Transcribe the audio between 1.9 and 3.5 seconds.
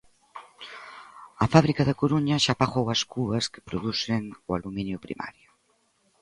Coruña xa apagou as cubas